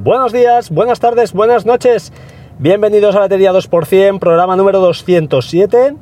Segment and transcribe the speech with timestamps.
[0.00, 2.12] Buenos días, buenas tardes, buenas noches.
[2.60, 5.96] Bienvenidos a Batería 2%, programa número 207.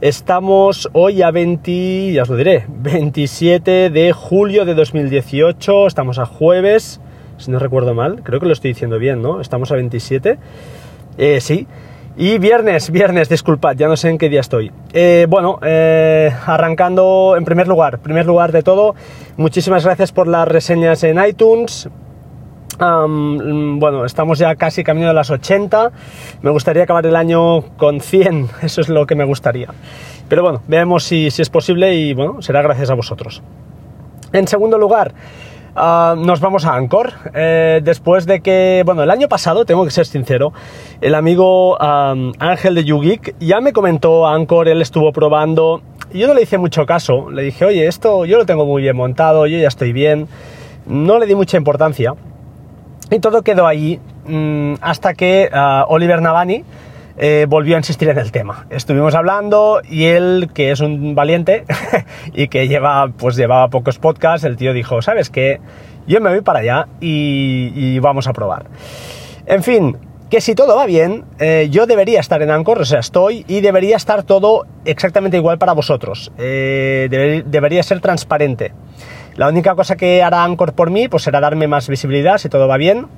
[0.00, 5.88] Estamos hoy a 20, ya os lo diré, 27 de julio de 2018.
[5.88, 7.00] Estamos a jueves,
[7.38, 8.22] si no recuerdo mal.
[8.22, 9.40] Creo que lo estoy diciendo bien, ¿no?
[9.40, 10.38] Estamos a 27.
[11.18, 11.66] Eh, sí.
[12.16, 14.70] Y viernes, viernes, disculpad, ya no sé en qué día estoy.
[14.92, 18.94] Eh, bueno, eh, arrancando en primer lugar, primer lugar de todo,
[19.36, 21.88] muchísimas gracias por las reseñas en iTunes,
[22.80, 25.92] Um, bueno, estamos ya casi camino de las 80.
[26.40, 28.48] Me gustaría acabar el año con 100.
[28.62, 29.68] Eso es lo que me gustaría.
[30.28, 33.42] Pero bueno, veamos si, es posible y bueno, será gracias a vosotros.
[34.32, 35.12] En segundo lugar,
[35.76, 37.12] uh, nos vamos a Anchor.
[37.34, 40.52] Eh, después de que, bueno, el año pasado, tengo que ser sincero,
[41.00, 45.82] el amigo Ángel de YouGeek ya me comentó Anchor, él estuvo probando.
[46.12, 47.30] Y yo no le hice mucho caso.
[47.30, 50.28] Le dije, oye, esto yo lo tengo muy bien montado, yo ya estoy bien.
[50.86, 52.14] No le di mucha importancia.
[53.10, 56.64] Y todo quedó ahí mmm, hasta que uh, Oliver Navani
[57.16, 58.66] eh, volvió a insistir en el tema.
[58.70, 61.64] Estuvimos hablando y él, que es un valiente
[62.34, 65.60] y que lleva, pues llevaba pocos podcasts, el tío dijo, ¿sabes qué?
[66.06, 68.66] Yo me voy para allá y vamos a probar.
[69.46, 69.96] En fin,
[70.30, 73.60] que si todo va bien, eh, yo debería estar en Anchor, o sea, estoy y
[73.60, 76.32] debería estar todo exactamente igual para vosotros.
[76.38, 78.72] Eh, debe, debería ser transparente.
[79.36, 82.68] La única cosa que hará Anchor por mí, pues será darme más visibilidad si todo
[82.68, 83.08] va bien.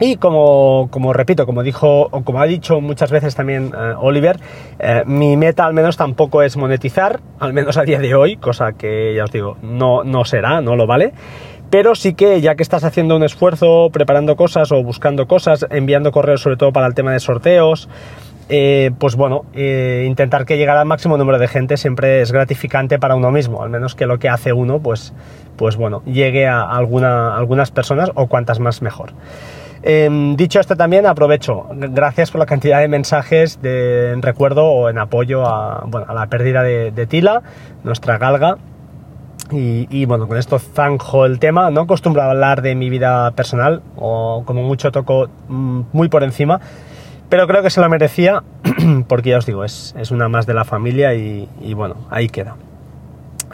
[0.00, 4.36] Y como, como repito, como dijo, o como ha dicho muchas veces también eh, Oliver,
[4.78, 8.72] eh, mi meta al menos tampoco es monetizar, al menos a día de hoy, cosa
[8.72, 11.12] que ya os digo, no, no será, no lo vale.
[11.72, 16.12] Pero sí que ya que estás haciendo un esfuerzo, preparando cosas o buscando cosas, enviando
[16.12, 17.88] correos sobre todo para el tema de sorteos,
[18.50, 22.98] eh, pues bueno, eh, intentar que llegara al máximo número de gente siempre es gratificante
[22.98, 25.14] para uno mismo, al menos que lo que hace uno, pues,
[25.56, 29.14] pues bueno, llegue a alguna, algunas personas o cuantas más mejor.
[29.82, 34.90] Eh, dicho esto también aprovecho, gracias por la cantidad de mensajes de en recuerdo o
[34.90, 37.40] en apoyo a, bueno, a la pérdida de, Tila,
[37.82, 38.58] nuestra galga.
[39.52, 43.82] Y, bueno, con esto zanjo el tema, no acostumbro a hablar de mi vida personal
[43.96, 46.60] o como mucho toco mm, muy por encima,
[47.28, 48.42] pero creo que se lo merecía
[49.08, 52.28] porque ya os digo, es, es una más de la familia y, y bueno, ahí
[52.28, 52.56] queda.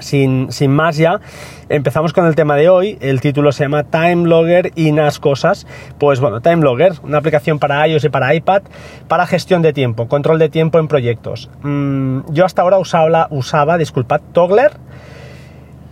[0.00, 1.20] Sin, sin, más ya,
[1.68, 2.98] empezamos con el tema de hoy.
[3.00, 5.66] El título se llama Time Logger y unas cosas.
[5.98, 8.62] Pues bueno, Time Logger, una aplicación para iOS y para iPad
[9.08, 11.50] para gestión de tiempo, control de tiempo en proyectos.
[11.62, 14.72] Mm, yo hasta ahora usaba, usaba disculpad, Toggler,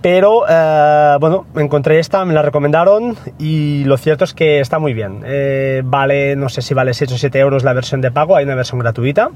[0.03, 4.95] pero eh, bueno, encontré esta, me la recomendaron y lo cierto es que está muy
[4.95, 5.23] bien.
[5.25, 8.45] Eh, vale, no sé si vale 6 o 7 euros la versión de pago, hay
[8.45, 9.31] una versión gratuita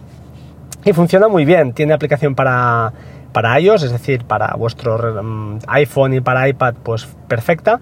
[0.84, 1.72] y funciona muy bien.
[1.72, 2.92] Tiene aplicación para,
[3.32, 7.80] para iOS, es decir, para vuestro um, iPhone y para iPad, pues perfecta.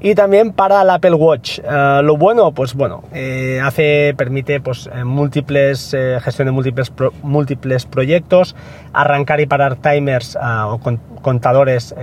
[0.00, 1.60] Y también para el Apple Watch.
[1.60, 6.92] Uh, lo bueno, pues bueno, eh, hace, permite pues eh, múltiples, eh, gestión de múltiples,
[7.22, 8.54] múltiples proyectos,
[8.92, 11.94] arrancar y parar timers uh, o con, contadores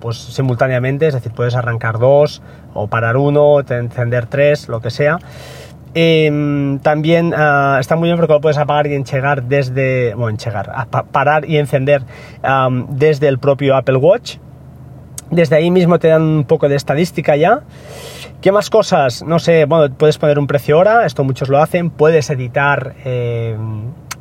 [0.00, 2.40] pues simultáneamente, es decir, puedes arrancar dos
[2.72, 5.18] o parar uno, encender tres, lo que sea.
[5.94, 10.70] Eh, también uh, está muy bien porque lo puedes apagar y enchegar desde, bueno, enchegar,
[11.10, 12.02] parar y encender
[12.90, 14.36] desde el propio Apple Watch.
[15.30, 17.60] Desde ahí mismo te dan un poco de estadística ya.
[18.40, 19.22] ¿Qué más cosas?
[19.22, 21.90] No sé, bueno, puedes poner un precio hora, esto muchos lo hacen.
[21.90, 23.56] Puedes editar, eh,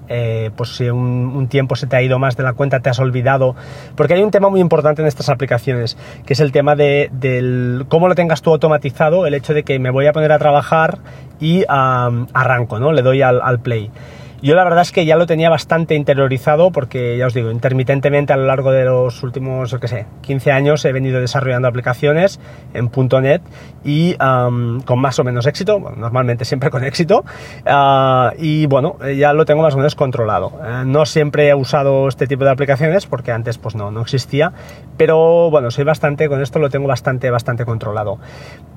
[0.10, 3.00] eh, pues si un, tiempo se te ha ido más de la cuenta, te has
[3.00, 3.56] olvidado.
[3.96, 7.10] Porque hay un tema muy importante en estas aplicaciones, que es el tema de
[7.88, 10.98] cómo lo tengas tú automatizado, el hecho de que me voy a poner a trabajar
[11.40, 12.92] y arranco, ¿no?
[12.92, 13.90] Le doy al play.
[14.42, 18.32] Yo la verdad es que ya lo tenía bastante interiorizado porque, ya os digo, intermitentemente
[18.32, 22.40] a lo largo de los últimos, yo qué sé, 15 años he venido desarrollando aplicaciones
[22.74, 22.90] en
[23.22, 23.42] .NET
[23.84, 27.26] y um, con más o menos éxito, bueno, normalmente siempre con éxito,
[27.66, 30.48] uh, y bueno, ya lo tengo más o menos controlado.
[30.48, 34.54] Uh, no siempre he usado este tipo de aplicaciones porque antes pues no, no existía,
[34.98, 38.20] pero bueno, soy bastante, con esto lo tengo bastante, bastante controlado.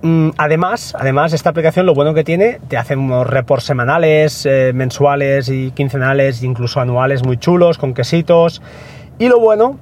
[0.03, 4.73] Mm, además, además, esta aplicación lo bueno que tiene, te hace unos reports semanales, eh,
[4.75, 8.63] mensuales y quincenales, incluso anuales muy chulos, con quesitos.
[9.19, 9.79] Y lo bueno,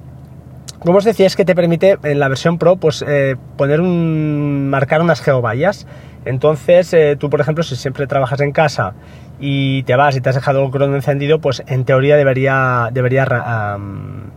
[0.79, 4.67] como os decía, es que te permite en la versión Pro, pues eh, poner un.
[4.69, 5.85] marcar unas geovallas.
[6.25, 8.93] Entonces, eh, tú, por ejemplo, si siempre trabajas en casa
[9.39, 13.77] y te vas y te has dejado el crono encendido, pues en teoría debería, debería,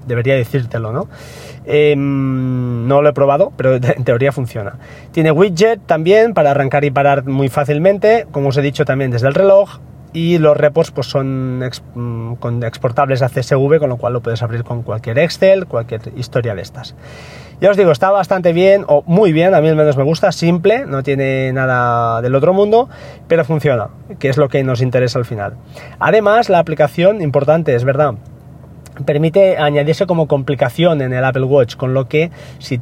[0.06, 1.08] debería decírtelo, ¿no?
[1.66, 4.78] Eh, no lo he probado, pero en teoría funciona.
[5.12, 9.28] Tiene widget también para arrancar y parar muy fácilmente, como os he dicho también desde
[9.28, 9.78] el reloj.
[10.14, 14.42] Y los repos pues son mm, con exportables a CSV, con lo cual lo puedes
[14.42, 16.94] abrir con cualquier Excel, cualquier historia de estas.
[17.60, 20.32] Ya os digo, está bastante bien, o muy bien, a mí al menos me gusta,
[20.32, 22.88] simple, no tiene nada del otro mundo,
[23.28, 23.88] pero funciona,
[24.18, 25.54] que es lo que nos interesa al final.
[25.98, 28.14] Además, la aplicación, importante, es verdad,
[29.04, 32.80] permite añadirse como complicación en el Apple Watch, con lo que si,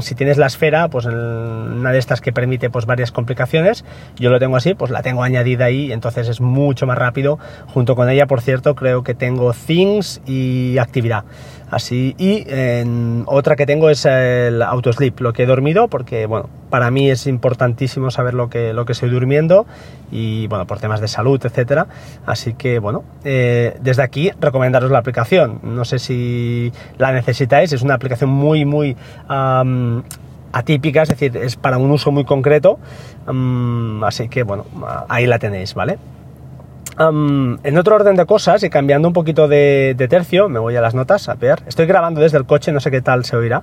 [0.00, 3.84] si tienes la esfera, pues una de estas que permite pues varias complicaciones,
[4.16, 7.38] yo lo tengo así, pues la tengo añadida ahí, entonces es mucho más rápido.
[7.72, 11.24] Junto con ella, por cierto, creo que tengo Things y actividad.
[11.70, 12.44] Así, y
[13.26, 17.26] otra que tengo es el autosleep, lo que he dormido, porque bueno, para mí es
[17.26, 19.66] importantísimo saber lo que, lo que estoy durmiendo
[20.12, 21.86] y bueno, por temas de salud, etcétera.
[22.26, 25.53] Así que bueno, eh, desde aquí recomendaros la aplicación.
[25.62, 28.96] No sé si la necesitáis, es una aplicación muy, muy
[30.52, 32.78] atípica, es decir, es para un uso muy concreto.
[34.02, 34.66] así que bueno,
[35.08, 35.98] ahí la tenéis, ¿vale?
[36.96, 40.94] en otro orden de cosas y cambiando un poquito de, tercio, me voy a las
[40.94, 41.62] notas a ver.
[41.66, 43.62] Estoy grabando desde el coche, no sé qué tal se oirá.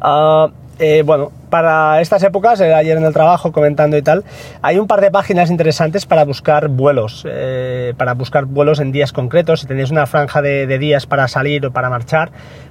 [0.00, 0.50] Ah,
[0.80, 4.24] eh, bueno, para estas épocas, eh, ayer en el trabajo comentando y tal,
[4.62, 9.12] hay un par de páginas interesantes para buscar vuelos, eh, para buscar vuelos en días
[9.12, 9.60] concretos.
[9.60, 12.30] Si tenéis una franja de, días para salir o para marchar,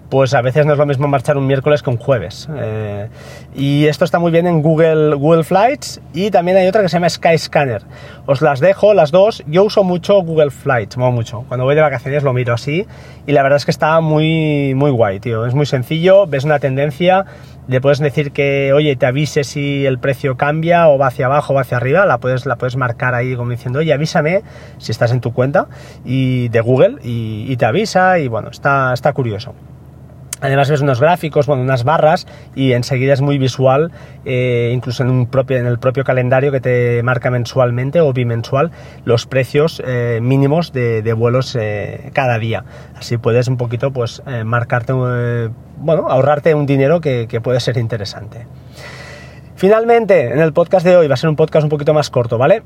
[0.10, 2.50] pues a veces no es lo mismo marchar un miércoles que un jueves.
[3.54, 6.94] Y esto está muy bien en Google, Google Flights y también hay otra que se
[6.94, 7.84] llama Skyscanner.
[8.26, 9.44] Os las dejo, las dos.
[9.46, 11.46] Yo uso mucho Google Flights, mucho.
[11.48, 12.88] Cuando voy de vacaciones lo miro así
[13.28, 15.46] y la verdad es que está muy, muy guay, tío.
[15.46, 17.26] Es muy sencillo, ves una tendencia,
[17.70, 21.54] le puedes decir que, oye, te avise si el precio cambia o va hacia abajo
[21.54, 24.42] o hacia arriba, la puedes, la puedes marcar ahí como diciendo, oye, avísame
[24.80, 25.68] si estás en tu cuenta
[26.04, 29.54] y de Google y, y te avisa y bueno, está, está curioso.
[30.42, 32.26] Además ves unos gráficos, bueno, unas barras
[32.56, 33.92] y enseguida es muy visual,
[34.26, 38.72] eh, incluso en, un propio, en el propio calendario que te marca mensualmente o bimensual
[39.04, 42.64] los precios eh, mínimos de, vuelos eh, cada día.
[42.96, 48.46] Así puedes un poquito pues marcarte, bueno, ahorrarte un dinero que, que puede ser interesante.
[49.56, 52.38] Finalmente, en el podcast de hoy va a ser un podcast un poquito más corto,
[52.38, 52.64] ¿vale?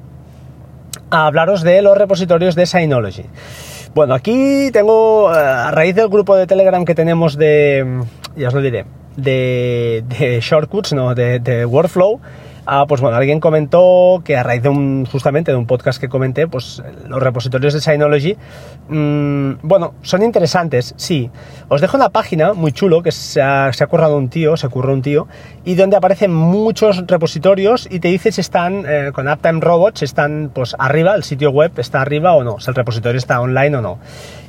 [1.09, 3.25] A hablaros de los repositorios de Synology.
[3.95, 8.01] Bueno, aquí tengo, eh, a raíz del grupo de Telegram que tenemos de,
[8.35, 8.85] ya os lo diré,
[9.17, 12.19] de, de shortcuts, no, de, de workflow,
[12.65, 16.07] Ah, pues bueno, alguien comentó que a raíz de un, justamente de un podcast que
[16.07, 18.37] comenté, pues los repositorios de Synology,
[18.87, 21.29] mmm, bueno, son interesantes, sí.
[21.67, 24.93] Os dejo una página muy chulo que se ha, ha currado un tío, se curró
[24.93, 25.27] un tío,
[25.65, 30.49] y donde aparecen muchos repositorios y te dice si están eh, con Uptime Robots, están
[30.53, 33.81] pues arriba, el sitio web está arriba o no, si el repositorio está online o
[33.81, 33.99] no.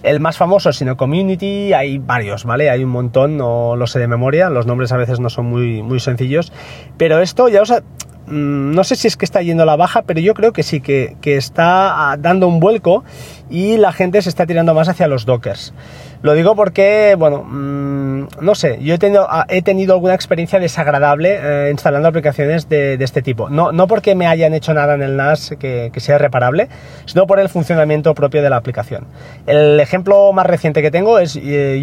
[0.05, 2.71] El más famoso, sino Community, hay varios, ¿vale?
[2.71, 5.83] Hay un montón, no lo sé de memoria, los nombres a veces no son muy,
[5.83, 6.53] muy sencillos,
[6.97, 7.73] pero esto ya os...
[7.73, 10.63] Mm, no sé si es que está yendo a la baja, pero yo creo que
[10.63, 13.05] sí, que, está ah, dando un vuelco
[13.51, 15.75] y la gente se está tirando más hacia los dockers.
[16.23, 20.59] Lo digo porque, bueno, mm, no sé, yo he tenido, ah, he tenido alguna experiencia
[20.59, 23.51] desagradable eh, instalando aplicaciones de, este tipo.
[23.51, 26.69] No, no porque me hayan hecho nada en el NAS que, sea reparable,
[27.05, 29.07] sino por el funcionamiento propio de la aplicación.
[29.47, 31.83] El ejemplo más reciente que tengo es eh,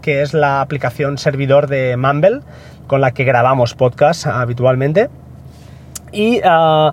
[0.00, 2.40] que es la aplicación servidor de Mumble
[2.86, 5.10] con la que grabamos podcast habitualmente
[6.12, 6.92] y ah,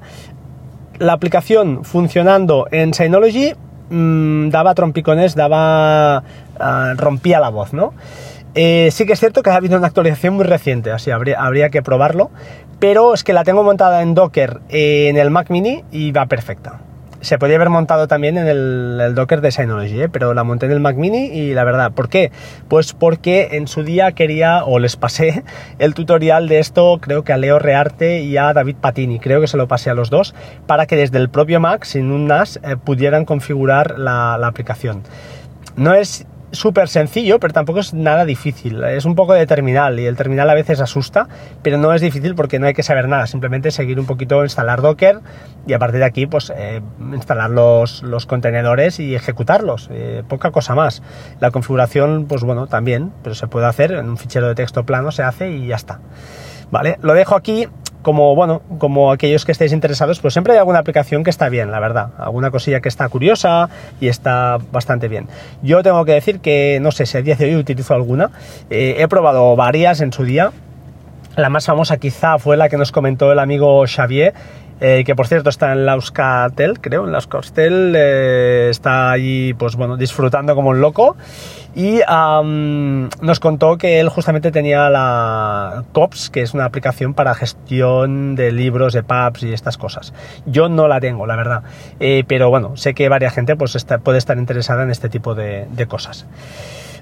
[1.00, 3.54] la aplicación funcionando en Synology
[3.90, 6.24] mm, daba trompicones, daba
[6.60, 7.94] ah, rompía la voz, ¿no?
[8.56, 11.69] Eh, sí que es cierto que ha habido una actualización muy reciente, así habría, habría
[11.69, 12.31] que probarlo,
[12.80, 16.80] pero es que la tengo montada en Docker en el Mac Mini y va perfecta
[17.21, 20.09] se podía haber montado también en el, Docker de Synology, ¿eh?
[20.09, 22.31] pero la monté en el Mac Mini y la verdad, ¿por qué?
[22.68, 25.44] Pues porque en su día quería, o les pasé
[25.80, 29.47] el tutorial de esto, creo que a Leo Rearte y a David Patini, creo que
[29.47, 32.59] se lo pasé a los dos, para que desde el propio Mac, sin un NAS,
[32.64, 35.04] eh, pudieran configurar la, la aplicación.
[35.76, 38.83] No es súper sencillo, pero tampoco es nada difícil.
[38.83, 41.27] Es un poco de terminal y el terminal a veces asusta,
[41.61, 44.81] pero no es difícil porque no hay que saber nada, simplemente seguir un poquito, instalar
[44.81, 45.19] Docker
[45.66, 46.81] y a partir de aquí, pues eh,
[47.13, 49.89] instalar los, los, contenedores y ejecutarlos.
[49.92, 51.04] Eh, poca cosa más.
[51.39, 55.11] La configuración, pues bueno, también, pero se puede hacer en un fichero de texto plano,
[55.11, 55.99] se hace y ya está.
[56.71, 57.68] Vale, lo dejo aquí
[58.07, 61.71] como, bueno, como aquellos que estéis interesados, pues siempre hay alguna aplicación que está bien,
[61.71, 62.11] la verdad.
[62.18, 63.68] Alguna cosilla que está curiosa
[63.99, 65.28] y está bastante bien.
[65.61, 68.31] Yo tengo que decir que, no sé si a día de hoy utilizo alguna.
[68.69, 70.54] Eh, he probado varias en su día.
[71.35, 74.33] La más famosa quizá fue la que nos comentó el amigo Xavier,
[74.80, 79.98] eh, que por cierto está en Lauscatel, creo, en Lauscatel, eh, está allí, pues bueno,
[79.98, 81.16] disfrutando como un loco.
[81.78, 88.36] Y nos contó que él justamente tenía la COPS, que es una aplicación para gestión
[88.36, 90.12] de libros, de pubs y estas cosas.
[90.48, 91.62] Yo no la tengo, la verdad.
[92.00, 95.68] Eh, pero bueno, sé que varias gente pues, puede estar interesada en este tipo de,
[95.88, 96.26] cosas.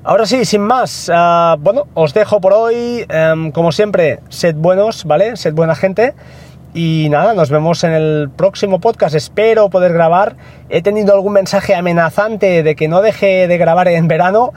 [0.04, 3.06] Ahora sí, sin más, ah, bueno, os dejo por hoy.
[3.08, 5.38] Em, como siempre, sed buenos, ¿vale?
[5.38, 6.14] Sed buena gente.
[6.76, 9.16] Y nada, nos vemos en el próximo podcast.
[9.16, 10.36] Espero poder grabar.
[10.68, 14.52] He tenido algún mensaje amenazante de que no deje de grabar en verano.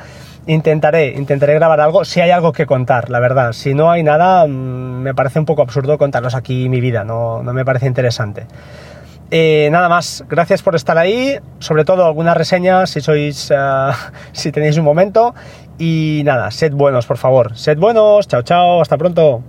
[0.48, 3.52] Intentaré, intentaré grabar algo, si hay algo que contar, la verdad.
[3.52, 7.40] Si no hay nada, mm, me parece un poco absurdo contaros aquí mi vida, no,
[7.44, 8.46] me parece interesante.
[9.30, 13.56] Eh, nada más, gracias por estar ahí, sobre todo alguna reseña si sois, eh,
[14.32, 15.36] si tenéis un momento.
[15.78, 17.56] Y nada, sed buenos, por favor.
[17.56, 19.44] Sed buenos, chao, chao, hasta pronto.